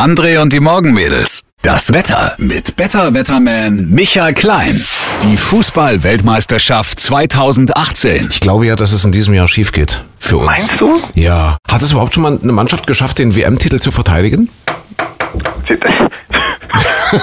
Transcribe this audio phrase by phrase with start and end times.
[0.00, 1.42] André und die Morgenmädels.
[1.60, 4.80] Das Wetter mit Better Wetterman Michael Klein.
[5.22, 8.28] Die Fußball-Weltmeisterschaft 2018.
[8.30, 10.02] Ich glaube ja, dass es in diesem Jahr schief geht.
[10.18, 10.46] Für uns.
[10.46, 10.98] Meinst du?
[11.14, 11.58] Ja.
[11.70, 14.48] Hat es überhaupt schon mal eine Mannschaft geschafft, den WM-Titel zu verteidigen?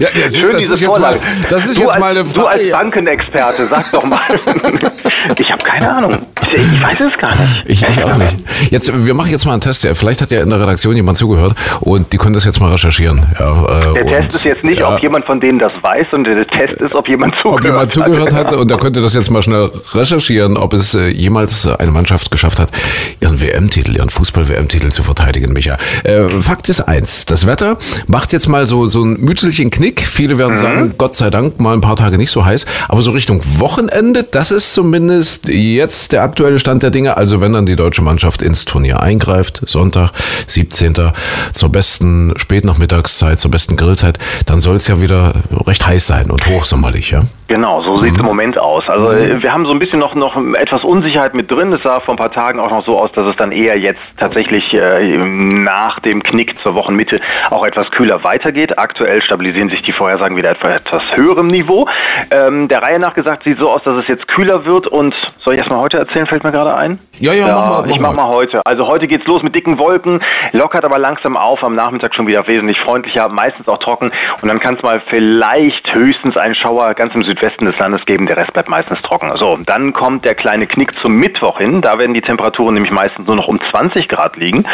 [0.00, 1.16] Ja, ja, siehst, Schön das diese ist jetzt Vorlage.
[1.18, 2.70] mal- das ist du jetzt als, mal eine Du als Frage.
[2.70, 4.20] Bankenexperte, sag doch mal.
[5.38, 6.26] ich habe keine Ahnung.
[6.52, 7.62] Ich, ich weiß es gar nicht.
[7.66, 8.36] Ich, ich auch nicht.
[8.70, 9.84] Jetzt, wir machen jetzt mal einen Test.
[9.84, 12.70] Ja, Vielleicht hat ja in der Redaktion jemand zugehört und die können das jetzt mal
[12.72, 13.24] recherchieren.
[13.38, 16.34] Ja, äh, Der Test ist jetzt nicht, ja, ob jemand von denen das weiß, sondern
[16.34, 18.46] der Test ist, ob jemand zugehört ob jemand zugehört hat.
[18.48, 22.30] hat und der könnte das jetzt mal schnell recherchieren, ob es äh, jemals eine Mannschaft
[22.30, 22.70] geschafft hat,
[23.20, 25.76] ihren WM-Titel, ihren Fußball-WM-Titel zu verteidigen, Micha.
[26.04, 30.06] Äh, Fakt ist eins, das Wetter macht jetzt mal so, so ein Mützelchen Knick.
[30.06, 33.10] Viele werden sagen, Gott sei Dank, mal ein paar Tage nicht so heiß, aber so
[33.10, 37.16] Richtung Wochenende, das ist zumindest jetzt der aktuelle Stand der Dinge.
[37.16, 40.12] Also wenn dann die deutsche Mannschaft ins Turnier eingreift, Sonntag,
[40.46, 40.94] 17.
[41.52, 45.34] zur besten Spätnachmittagszeit, zur besten Grillzeit, dann soll es ja wieder
[45.66, 47.22] recht heiß sein und hochsommerlich, ja?
[47.48, 48.00] Genau, so Mhm.
[48.00, 48.82] sieht es im Moment aus.
[48.88, 51.72] Also äh, wir haben so ein bisschen noch, noch etwas Unsicherheit mit drin.
[51.72, 54.18] Es sah vor ein paar Tagen auch noch so aus, dass es dann eher jetzt
[54.18, 58.78] tatsächlich äh, nach dem Knick zur Wochenmitte auch etwas kühler weitergeht.
[58.78, 61.86] Aktuell stabilisieren sich die Vorhersagen wieder etwa etwas höherem Niveau.
[62.36, 65.14] Ähm, der Reihe nach gesagt sieht so aus, dass es jetzt kühler wird und
[65.44, 66.98] soll ich erstmal heute erzählen, fällt mir gerade ein?
[67.20, 68.60] Ja, ja, mach mal, ich mach mal heute.
[68.64, 70.20] Also heute geht's los mit dicken Wolken,
[70.52, 74.10] lockert aber langsam auf, am Nachmittag schon wieder wesentlich freundlicher, meistens auch trocken
[74.42, 78.26] und dann kann es mal vielleicht höchstens einen Schauer ganz im Südwesten des Landes geben,
[78.26, 79.30] der Rest bleibt meistens trocken.
[79.38, 83.26] So, dann kommt der kleine Knick zum Mittwoch hin, da werden die Temperaturen nämlich meistens
[83.26, 84.66] nur noch um 20 Grad liegen.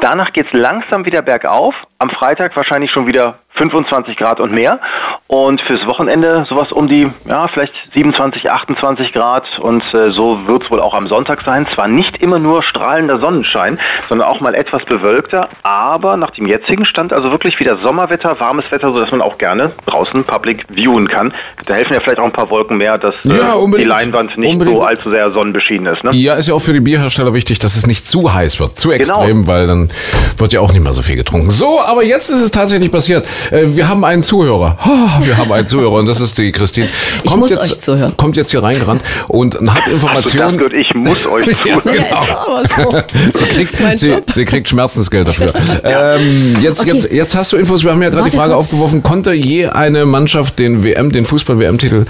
[0.00, 4.80] Danach geht's langsam wieder bergauf, am Freitag wahrscheinlich schon wieder 25 Grad und mehr
[5.26, 10.70] und fürs Wochenende sowas um die, ja, vielleicht 27, 28 Grad und äh, so wird's
[10.70, 11.66] wohl auch am Sonntag sein.
[11.74, 16.84] Zwar nicht immer nur strahlender Sonnenschein, sondern auch mal etwas bewölkter, aber nach dem jetzigen
[16.86, 21.32] Stand also wirklich wieder Sommerwetter, warmes Wetter, sodass man auch gerne draußen public viewen kann.
[21.66, 23.88] Da helfen ja vielleicht auch ein paar Wolken mehr, dass Ja, äh, die unbedingt.
[23.90, 24.76] Leinwand nicht Unbedingt.
[24.78, 26.02] so allzu sehr sonnenbeschienen ist.
[26.04, 26.10] Ne?
[26.14, 28.90] Ja, ist ja auch für die Bierhersteller wichtig, dass es nicht zu heiß wird, zu
[28.92, 29.90] extrem, weil dann
[30.38, 31.50] wird ja auch nicht mehr so viel getrunken.
[31.50, 33.26] So, aber jetzt ist es tatsächlich passiert.
[33.50, 34.76] Äh, Wir haben einen Zuhörer.
[34.80, 36.88] Ah, Wir haben einen Zuhörer und das ist die Christine.
[37.22, 38.16] Ich muss euch zuhören.
[38.16, 40.58] Kommt jetzt hier reingerannt und hat Hast du Informationen.
[40.58, 40.76] das gehört?
[40.76, 41.94] Ich muss euch zuhören.
[41.94, 43.38] Ja, ist doch aber so.
[43.38, 45.52] Sie kriegt, sie, sie kriegt Schmerzensgeld dafür.
[45.84, 46.92] ähm, jetzt, Okay.
[46.94, 47.84] jetzt, jetzt hast du Infos.
[47.84, 48.66] Wir haben ja gerade die Frage kurz.
[48.66, 52.04] aufgeworfen: Konnte je eine Mannschaft den WM, den Fußball-WM-Titel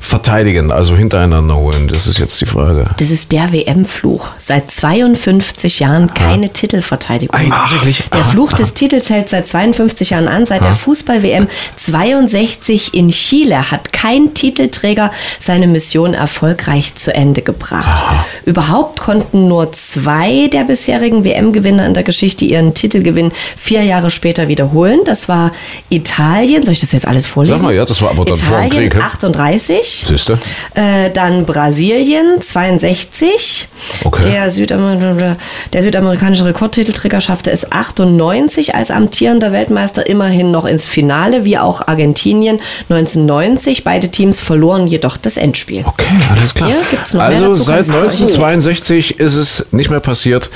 [0.00, 1.88] verteidigen, also hintereinander holen?
[1.88, 2.84] Das ist jetzt die Frage.
[2.98, 4.32] Das ist der WM-Fluch.
[4.38, 7.34] Seit 52 Jahren keine Titelverteidigung.
[7.38, 8.04] Ei, tatsächlich?
[8.12, 10.46] Der Aha, Fluch des Titels hält seit 52 Jahren an.
[10.46, 18.02] Seit der Fußball-WM 62 in Chile hat kein Titelträger seine Mission erfolgreich zu Ende gebracht.
[18.44, 24.48] Überhaupt konnten nur zwei der bisherigen WM-Gewinner in der Geschichte ihren Titelgewinn vier Jahre später
[24.48, 25.00] wiederholen.
[25.04, 25.52] Das war
[25.88, 26.64] Italien.
[26.64, 27.58] Soll ich das jetzt alles vorlesen?
[27.58, 29.06] Sag mal, ja, das war aber dann vor dem Italien Krieg, hä?
[29.06, 30.04] 38.
[30.08, 30.34] Siehst du?
[30.74, 33.68] Äh, dann Brasilien 62.
[34.04, 34.22] Okay.
[34.22, 35.34] Der, Südamer
[35.72, 41.86] der südamerikanische Rekordtitelträger schaffte es 98 als amtierender Weltmeister immerhin noch ins Finale, wie auch
[41.86, 43.84] Argentinien 1990.
[43.84, 45.82] Beide Teams verloren jedoch das Endspiel.
[45.84, 46.70] Okay, alles klar.
[46.70, 50.00] Hier gibt's noch mehr also dazu, seit kannst du euch- 1962 ist es nicht mehr
[50.00, 50.50] passiert.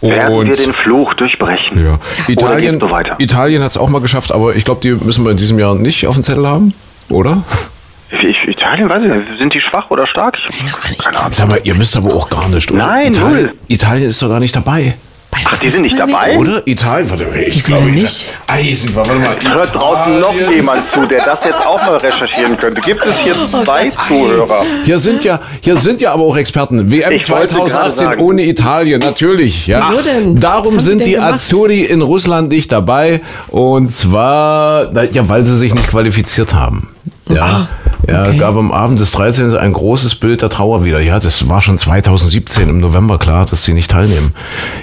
[0.00, 1.84] Werden Und wir den Fluch durchbrechen?
[1.86, 1.98] ja.
[2.28, 2.88] Italien, so?
[3.18, 5.74] Italien hat es auch mal geschafft, aber ich glaube, die müssen wir in diesem Jahr
[5.76, 6.74] nicht auf dem Zettel haben,
[7.10, 7.44] oder?
[8.10, 9.38] Ich, Italien, weiß ich nicht.
[9.38, 10.36] Sind die schwach oder stark?
[10.50, 10.98] Ich Keine Ahnung.
[10.98, 11.32] keine Ahnung.
[11.32, 12.86] Sag mal, ihr wisst aber auch gar nicht, oder?
[12.86, 13.54] Nein, Italien, null.
[13.68, 14.96] Italien ist doch gar nicht dabei.
[15.44, 16.36] Ach, die sind nicht dabei?
[16.36, 16.66] Oder?
[16.66, 18.36] Italien, warte mal, ich Wieso glaube denn nicht.
[18.46, 19.36] wir, warte mal.
[19.44, 20.52] Hört draußen noch Italien.
[20.52, 22.80] jemand zu, der das jetzt auch mal recherchieren könnte?
[22.82, 24.62] Gibt es hier Oh zwei Zuhörer?
[24.84, 26.90] Hier sind ja, hier sind ja aber auch Experten.
[26.90, 28.22] WM Ich wollte gerade 2018 sagen.
[28.22, 29.66] ohne Italien, natürlich.
[29.66, 29.88] Ja.
[29.90, 30.36] Wieso denn?
[30.40, 31.34] Darum Was haben sind die gemacht?
[31.34, 33.20] Azzurri in Russland nicht dabei.
[33.48, 36.88] Und zwar, na, ja, weil sie sich nicht qualifiziert haben.
[37.28, 37.68] Ja, Ah,
[38.08, 38.38] ja okay.
[38.38, 39.56] gab am Abend des 13.
[39.56, 41.00] ein großes Bild der Trauer wieder.
[41.00, 44.34] Ja, das war schon 2017 im November klar, dass sie nicht teilnehmen.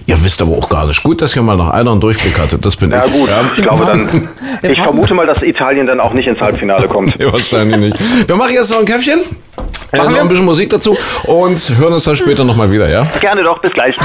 [0.06, 1.04] Ihr wisst aber auch gar nicht.
[1.04, 2.66] Gut, dass ihr mal noch einer einen Durchblick hattet.
[2.66, 3.14] Das bin Ja ich.
[3.14, 4.28] gut, ich glaube dann.
[4.62, 7.10] Ich vermute mal, dass Italien dann auch nicht ins Halbfinale kommt.
[7.20, 8.28] Nee, wahrscheinlich nicht.
[8.28, 9.20] Wir machen jetzt noch ein Käffchen.
[9.92, 10.22] Äh, Machen noch wir.
[10.22, 10.96] ein bisschen Musik dazu
[11.26, 13.08] und hören uns dann später nochmal wieder, ja?
[13.20, 13.96] Gerne doch, bis gleich.